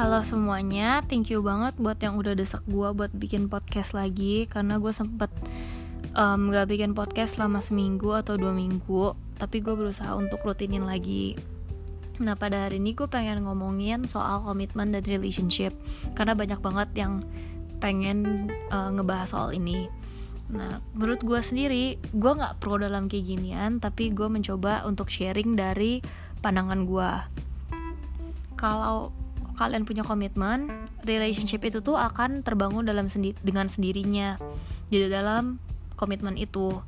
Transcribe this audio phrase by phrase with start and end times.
[0.00, 4.80] Halo semuanya, thank you banget buat yang udah desek gue buat bikin podcast lagi Karena
[4.80, 5.28] gue sempet
[6.16, 11.36] um, gak bikin podcast selama seminggu atau dua minggu Tapi gue berusaha untuk rutinin lagi
[12.16, 15.76] Nah pada hari ini gue pengen ngomongin soal komitmen dan relationship
[16.16, 17.20] Karena banyak banget yang
[17.76, 19.84] pengen uh, ngebahas soal ini
[20.48, 25.54] Nah, menurut gue sendiri, gue gak pro dalam kayak ginian, tapi gue mencoba untuk sharing
[25.54, 26.02] dari
[26.40, 27.10] pandangan gue.
[28.58, 29.19] Kalau
[29.60, 34.40] kalian punya komitmen, relationship itu tuh akan terbangun dalam sendi dengan sendirinya
[34.88, 35.60] di dalam
[36.00, 36.80] komitmen itu.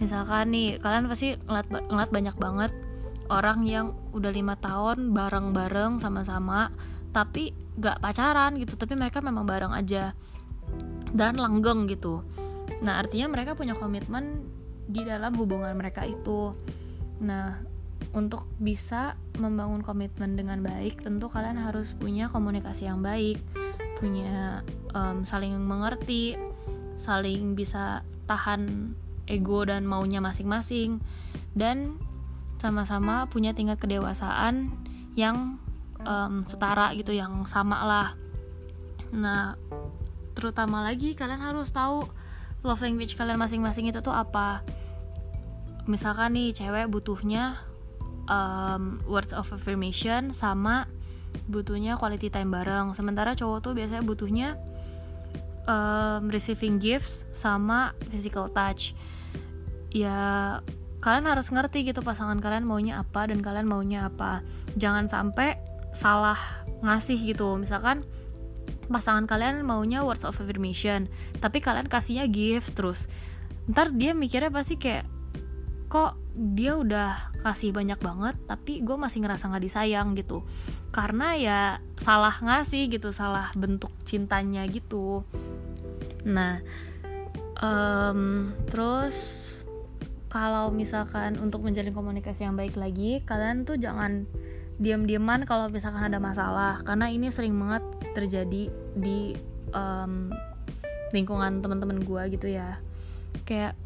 [0.00, 2.72] Misalkan nih, kalian pasti ngeliat, ngeliat banyak banget
[3.28, 6.72] orang yang udah lima tahun bareng-bareng sama-sama,
[7.12, 10.16] tapi gak pacaran gitu, tapi mereka memang bareng aja
[11.12, 12.24] dan langgeng gitu.
[12.80, 14.48] Nah, artinya mereka punya komitmen
[14.88, 16.56] di dalam hubungan mereka itu.
[17.20, 17.73] Nah,
[18.14, 23.42] untuk bisa membangun komitmen dengan baik tentu kalian harus punya komunikasi yang baik
[23.98, 24.62] punya
[24.94, 26.38] um, saling mengerti
[26.94, 28.94] saling bisa tahan
[29.26, 31.02] ego dan maunya masing-masing
[31.58, 31.98] dan
[32.62, 34.70] sama-sama punya tingkat kedewasaan
[35.18, 35.58] yang
[36.02, 38.08] um, setara gitu yang sama lah.
[39.12, 39.58] Nah
[40.34, 42.06] terutama lagi kalian harus tahu
[42.64, 44.62] love language kalian masing-masing itu tuh apa.
[45.84, 47.60] Misalkan nih cewek butuhnya
[48.28, 50.88] um, words of affirmation sama
[51.50, 52.94] butuhnya quality time bareng.
[52.94, 54.48] Sementara cowok tuh biasanya butuhnya
[55.66, 58.94] um, receiving gifts sama physical touch.
[59.94, 60.60] Ya
[61.04, 64.40] kalian harus ngerti gitu pasangan kalian maunya apa dan kalian maunya apa.
[64.78, 65.60] Jangan sampai
[65.92, 66.38] salah
[66.80, 67.56] ngasih gitu.
[67.60, 68.02] Misalkan
[68.88, 71.08] pasangan kalian maunya words of affirmation
[71.40, 73.06] tapi kalian kasihnya gifts terus.
[73.68, 75.08] Ntar dia mikirnya pasti kayak
[75.88, 80.42] kok dia udah kasih banyak banget tapi gue masih ngerasa nggak disayang gitu.
[80.90, 81.60] Karena ya
[81.96, 85.22] salah ngasih gitu salah bentuk cintanya gitu.
[86.26, 86.58] Nah
[87.62, 89.40] um, terus
[90.26, 94.26] kalau misalkan untuk menjalin komunikasi yang baik lagi kalian tuh jangan
[94.82, 96.82] diam-diaman kalau misalkan ada masalah.
[96.82, 97.86] Karena ini sering banget
[98.18, 98.66] terjadi
[98.98, 99.38] di
[99.70, 100.34] um,
[101.14, 102.82] lingkungan teman-teman gue gitu ya.
[103.46, 103.78] Kayak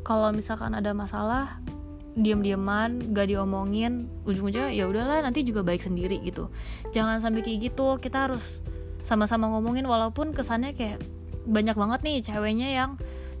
[0.00, 1.60] kalau misalkan ada masalah
[2.20, 6.48] diam-diaman gak diomongin ujung-ujungnya ya udahlah nanti juga baik sendiri gitu.
[6.94, 8.64] Jangan sampai kayak gitu kita harus
[9.02, 11.00] sama-sama ngomongin walaupun kesannya kayak
[11.48, 12.90] banyak banget nih ceweknya yang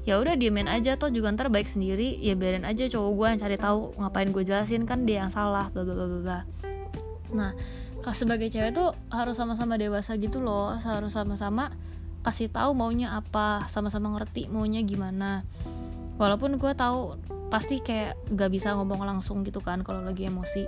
[0.08, 3.40] ya udah diemin aja toh juga ntar baik sendiri ya biarin aja cowok gue yang
[3.44, 6.40] cari tahu ngapain gue jelasin kan dia yang salah bla bla bla bla
[7.36, 7.52] nah
[8.16, 11.68] sebagai cewek tuh harus sama-sama dewasa gitu loh harus sama-sama
[12.20, 15.44] kasih tahu maunya apa sama-sama ngerti maunya gimana.
[16.20, 17.16] Walaupun gue tahu
[17.50, 20.64] pasti kayak gak bisa ngomong langsung gitu kan kalau lagi emosi.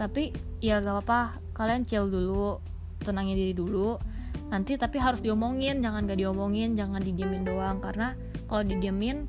[0.00, 0.32] Tapi
[0.64, 1.38] ya gak apa-apa.
[1.54, 2.58] Kalian chill dulu
[3.04, 4.00] tenangin diri dulu.
[4.48, 7.78] Nanti tapi harus diomongin jangan gak diomongin jangan didiemin doang.
[7.78, 8.16] Karena
[8.48, 9.28] kalau didiemin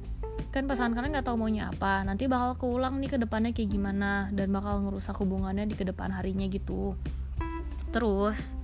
[0.51, 2.07] kan pasangan kalian nggak tahu maunya apa.
[2.07, 6.15] Nanti bakal keulang nih ke depannya kayak gimana dan bakal ngerusak hubungannya di ke depan
[6.15, 6.95] harinya gitu.
[7.91, 8.55] Terus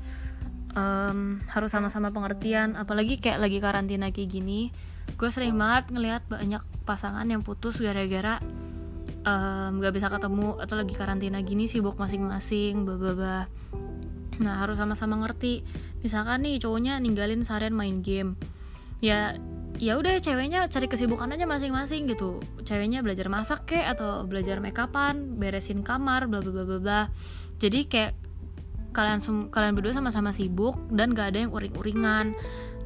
[0.72, 2.80] um, harus sama-sama pengertian.
[2.80, 4.72] Apalagi kayak lagi karantina kayak gini
[5.18, 8.42] gue sering banget ngelihat banyak pasangan yang putus gara-gara
[9.26, 13.46] um, gak bisa ketemu atau lagi karantina gini sibuk masing-masing bla
[14.42, 15.62] nah harus sama-sama ngerti.
[16.02, 18.34] Misalkan nih cowoknya ninggalin seharian main game.
[18.98, 19.38] Ya
[19.78, 22.42] ya udah ceweknya cari kesibukan aja masing-masing gitu.
[22.66, 27.02] Ceweknya belajar masak kek atau belajar make upan beresin kamar bla bla bla bla
[27.62, 28.14] jadi kayak
[28.92, 29.22] kalian
[29.54, 32.34] kalian berdua sama-sama sibuk dan gak ada yang uring-uringan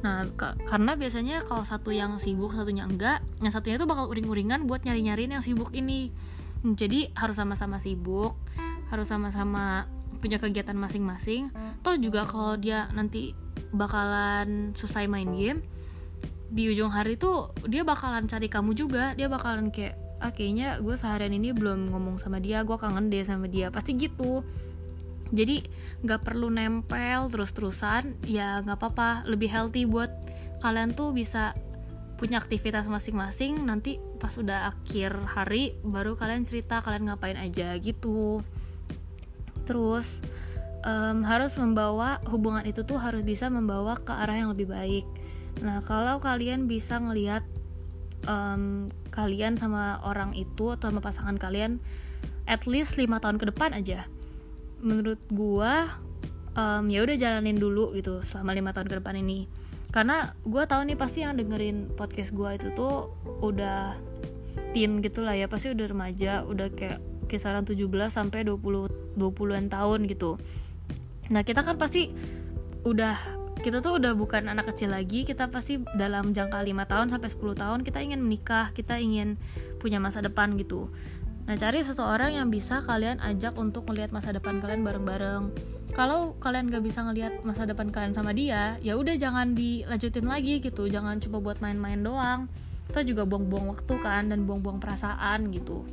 [0.04, 0.28] Nah,
[0.68, 5.38] karena biasanya kalau satu yang sibuk, satunya enggak, yang satunya itu bakal uring-uringan buat nyari-nyariin
[5.38, 6.12] yang sibuk ini.
[6.62, 8.36] Jadi harus sama-sama sibuk,
[8.92, 9.86] harus sama-sama
[10.18, 11.52] punya kegiatan masing-masing.
[11.84, 13.36] Toh juga kalau dia nanti
[13.70, 15.60] bakalan selesai main game,
[16.50, 20.96] di ujung hari tuh dia bakalan cari kamu juga, dia bakalan kayak ah kayaknya gue
[20.96, 24.40] seharian ini belum ngomong sama dia, gue kangen deh sama dia, pasti gitu
[25.34, 25.66] jadi
[26.06, 29.26] nggak perlu nempel terus-terusan ya nggak apa-apa.
[29.26, 30.10] Lebih healthy buat
[30.62, 31.58] kalian tuh bisa
[32.16, 33.66] punya aktivitas masing-masing.
[33.66, 38.46] Nanti pas udah akhir hari baru kalian cerita kalian ngapain aja gitu.
[39.66, 40.22] Terus
[40.86, 45.06] um, harus membawa hubungan itu tuh harus bisa membawa ke arah yang lebih baik.
[45.58, 47.42] Nah kalau kalian bisa ngelihat
[48.30, 51.82] um, kalian sama orang itu atau sama pasangan kalian
[52.46, 54.06] at least lima tahun ke depan aja
[54.80, 56.00] menurut gua
[56.56, 59.46] um, ya udah jalanin dulu gitu selama lima tahun ke depan ini.
[59.94, 63.96] Karena gue tahu nih pasti yang dengerin podcast gue itu tuh udah
[64.76, 67.00] teen gitu lah ya pasti udah remaja udah kayak
[67.32, 70.36] kisaran 17 sampai 20 20-an tahun gitu.
[71.32, 72.12] Nah kita kan pasti
[72.84, 73.16] udah
[73.66, 77.56] kita tuh udah bukan anak kecil lagi kita pasti dalam jangka lima tahun sampai 10
[77.56, 79.40] tahun kita ingin menikah kita ingin
[79.82, 80.92] punya masa depan gitu
[81.46, 85.54] nah cari seseorang yang bisa kalian ajak untuk melihat masa depan kalian bareng-bareng.
[85.96, 90.60] Kalau kalian gak bisa ngelihat masa depan kalian sama dia ya udah jangan dilanjutin lagi
[90.60, 90.90] gitu.
[90.90, 92.52] Jangan coba buat main-main doang.
[92.90, 95.88] Kita juga buang-buang waktu kan dan buang-buang perasaan gitu.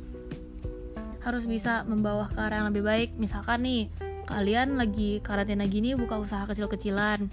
[1.24, 3.10] Harus bisa membawa ke arah yang lebih baik.
[3.16, 3.88] Misalkan nih
[4.28, 7.32] kalian lagi karantina gini buka usaha kecil-kecilan.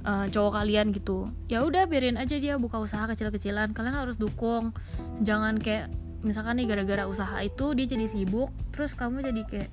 [0.00, 1.28] Uh, cowok kalian gitu.
[1.52, 3.76] Ya udah biarin aja dia buka usaha kecil-kecilan.
[3.76, 4.72] Kalian harus dukung.
[5.20, 9.70] Jangan kayak misalkan nih gara-gara usaha itu dia jadi sibuk terus kamu jadi kayak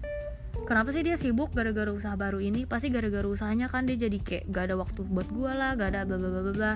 [0.68, 2.68] kenapa sih dia sibuk gara-gara usaha baru ini?
[2.68, 6.02] Pasti gara-gara usahanya kan dia jadi kayak gak ada waktu buat gue lah gak ada
[6.08, 6.74] bla bla bla bla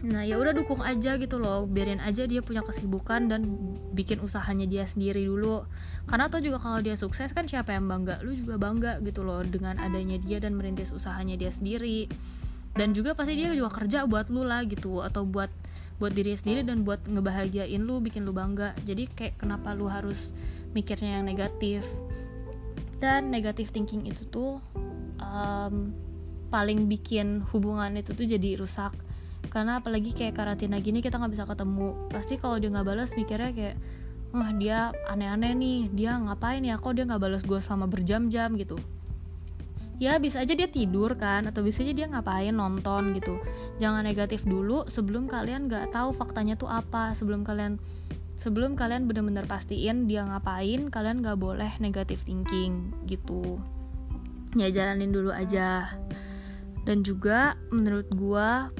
[0.00, 3.44] nah ya udah dukung aja gitu loh biarin aja dia punya kesibukan dan
[3.92, 5.66] bikin usahanya dia sendiri dulu.
[6.06, 8.22] Karena tuh juga kalau dia sukses kan siapa yang bangga?
[8.24, 12.08] Lu juga bangga gitu loh dengan adanya dia dan merintis usahanya dia sendiri.
[12.74, 15.50] Dan juga pasti dia juga kerja buat lu lah gitu atau buat
[16.00, 18.72] buat diri sendiri dan buat ngebahagiain lu bikin lu bangga.
[18.88, 20.32] Jadi kayak kenapa lu harus
[20.72, 21.84] mikirnya yang negatif?
[22.96, 24.58] Dan negatif thinking itu tuh
[25.20, 25.92] um,
[26.48, 28.96] paling bikin hubungan itu tuh jadi rusak.
[29.52, 31.92] Karena apalagi kayak karantina gini kita nggak bisa ketemu.
[32.08, 33.76] Pasti kalau dia nggak balas mikirnya kayak
[34.32, 35.80] wah dia aneh-aneh nih.
[35.92, 36.80] Dia ngapain ya?
[36.80, 38.80] Kok dia nggak balas gue selama berjam-jam gitu
[40.00, 43.36] ya bisa aja dia tidur kan atau bisa aja dia ngapain nonton gitu.
[43.76, 47.12] Jangan negatif dulu sebelum kalian nggak tahu faktanya tuh apa.
[47.12, 47.76] Sebelum kalian
[48.40, 53.60] sebelum kalian benar-benar pastiin dia ngapain kalian nggak boleh negatif thinking gitu.
[54.56, 56.00] Ya jalanin dulu aja.
[56.88, 58.72] Dan juga menurut gua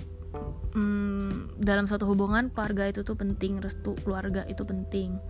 [0.72, 5.20] hmm, dalam suatu hubungan keluarga itu tuh penting restu keluarga itu penting.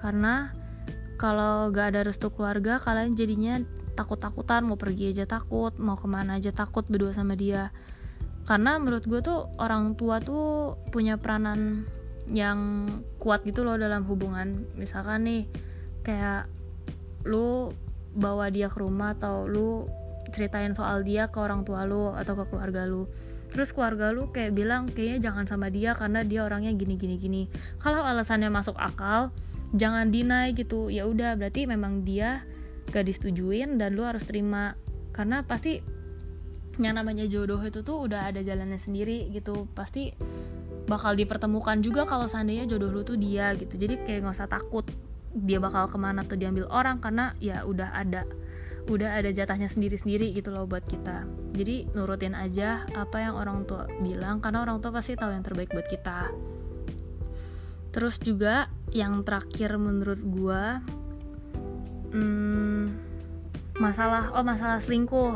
[0.00, 0.50] Karena
[1.20, 3.62] kalau gak ada restu keluarga kalian jadinya
[3.94, 7.70] takut-takutan mau pergi aja takut mau ke mana aja takut berdua sama dia.
[8.44, 11.88] Karena menurut gue tuh orang tua tuh punya peranan
[12.28, 14.68] yang kuat gitu loh dalam hubungan.
[14.76, 15.42] Misalkan nih
[16.04, 16.50] kayak
[17.24, 17.72] lu
[18.14, 19.88] bawa dia ke rumah atau lu
[20.30, 23.08] ceritain soal dia ke orang tua lu atau ke keluarga lu.
[23.54, 27.42] Terus keluarga lu kayak bilang kayaknya jangan sama dia karena dia orangnya gini gini gini.
[27.80, 29.32] Kalau alasannya masuk akal
[29.72, 30.92] jangan deny gitu.
[30.92, 32.44] Ya udah berarti memang dia
[32.90, 34.76] gak disetujuin dan lu harus terima.
[35.14, 35.78] Karena pasti
[36.80, 39.70] yang namanya jodoh itu tuh udah ada jalannya sendiri gitu.
[39.72, 40.10] Pasti
[40.84, 43.78] bakal dipertemukan juga kalau seandainya jodoh lu tuh dia gitu.
[43.78, 44.84] Jadi kayak nggak usah takut
[45.34, 48.22] dia bakal ke mana tuh diambil orang karena ya udah ada
[48.84, 51.24] udah ada jatahnya sendiri-sendiri gitu loh buat kita.
[51.56, 55.72] Jadi nurutin aja apa yang orang tua bilang karena orang tua pasti tahu yang terbaik
[55.72, 56.30] buat kita.
[57.90, 60.84] Terus juga yang terakhir menurut gua
[62.14, 62.82] hmm,
[63.76, 65.34] masalah oh masalah selingkuh.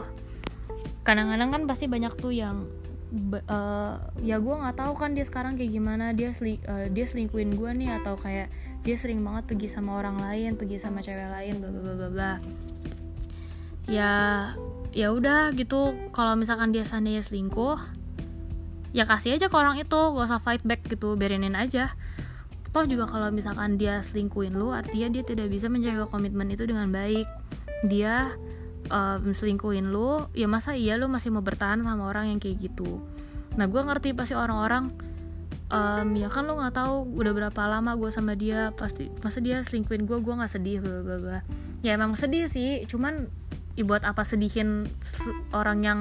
[1.03, 2.71] Kadang-kadang kan pasti banyak tuh yang
[3.51, 6.15] uh, ya gue nggak tahu kan dia sekarang kayak gimana.
[6.15, 8.49] Dia seli, uh, dia selingkuhin gue nih atau kayak
[8.87, 12.33] dia sering banget pergi sama orang lain pergi sama cewek lain bla bla bla bla
[13.91, 14.13] ya
[14.95, 15.97] ya udah gitu.
[16.15, 17.77] Kalau misalkan dia seandainya selingkuh
[18.95, 20.01] ya kasih aja ke orang itu.
[20.15, 21.93] Gak usah fight back gitu biarinin aja
[22.71, 26.93] toh juga kalau misalkan dia selingkuhin lu artinya dia tidak bisa menjaga komitmen itu dengan
[26.93, 27.25] baik.
[27.87, 28.35] Dia
[28.93, 33.01] um, selingkuhin lu ya masa iya lu masih mau bertahan sama orang yang kayak gitu?
[33.57, 34.93] Nah gue ngerti pasti orang-orang
[35.73, 39.65] um, ya kan lu nggak tahu udah berapa lama gue sama dia pasti masa dia
[39.65, 41.41] selingkuhin gue gue nggak sedih bla
[41.81, 43.31] ya emang sedih sih cuman
[43.79, 44.91] ya buat apa sedihin
[45.55, 46.01] orang yang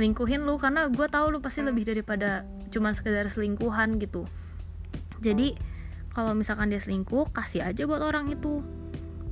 [0.00, 0.56] lingkuhin lu?
[0.56, 4.24] Karena gue tahu lu pasti lebih daripada cuman sekedar selingkuhan gitu.
[5.20, 5.52] Jadi
[6.10, 8.62] kalau misalkan dia selingkuh kasih aja buat orang itu.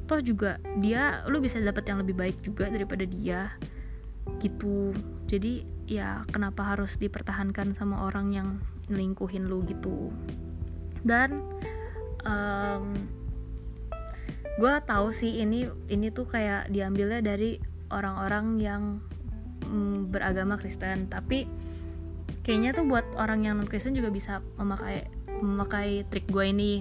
[0.09, 3.53] Toh juga dia lu bisa dapat yang lebih baik juga daripada dia.
[4.39, 4.95] Gitu.
[5.27, 8.49] Jadi ya kenapa harus dipertahankan sama orang yang
[8.89, 10.15] lingkuhin lu gitu.
[11.03, 11.43] Dan
[12.25, 12.95] um,
[14.59, 17.59] gue tahu sih ini ini tuh kayak diambilnya dari
[17.91, 18.83] orang-orang yang
[19.67, 21.11] mm, beragama Kristen.
[21.11, 21.45] Tapi
[22.47, 26.75] kayaknya tuh buat orang yang non Kristen juga bisa memakai memakai trik gue ini.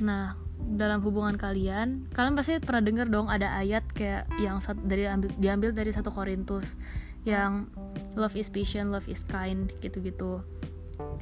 [0.00, 5.30] Nah dalam hubungan kalian kalian pasti pernah dengar dong ada ayat kayak yang dari ambil,
[5.42, 6.78] diambil dari satu Korintus
[7.26, 7.66] yang
[8.14, 10.42] love is patient love is kind gitu-gitu.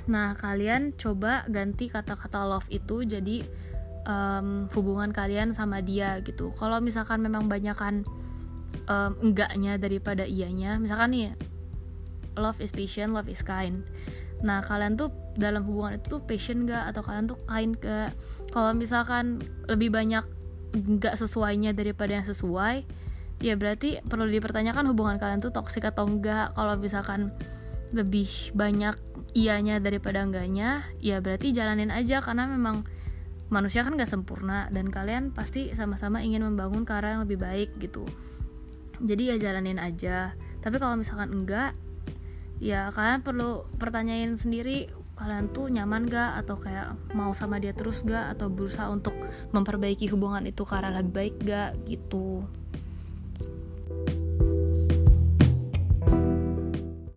[0.09, 3.45] Nah kalian coba ganti kata-kata love itu jadi
[4.05, 6.53] um, hubungan kalian sama dia gitu.
[6.57, 8.05] Kalau misalkan memang banyakan
[8.89, 11.33] um, enggaknya daripada iyanya misalkan nih
[12.37, 13.85] love is patient love is kind.
[14.41, 18.13] Nah kalian tuh dalam hubungan itu tuh patient gak atau kalian tuh kind gak
[18.53, 20.23] kalau misalkan lebih banyak
[20.71, 22.87] nggak sesuainya daripada yang sesuai
[23.41, 27.33] ya berarti perlu dipertanyakan hubungan kalian tuh toksik atau enggak kalau misalkan
[27.91, 28.95] lebih banyak
[29.35, 32.23] ianya daripada enggaknya ya berarti jalanin aja.
[32.23, 32.87] Karena memang
[33.51, 37.71] manusia kan gak sempurna dan kalian pasti sama-sama ingin membangun ke arah yang lebih baik
[37.83, 38.07] gitu.
[39.03, 40.35] Jadi ya jalanin aja.
[40.61, 41.75] Tapi kalau misalkan enggak
[42.61, 48.01] ya kalian perlu pertanyain sendiri kalian tuh nyaman gak atau kayak mau sama dia terus
[48.09, 49.13] gak atau berusaha untuk
[49.53, 52.41] memperbaiki hubungan itu arah lebih baik gak gitu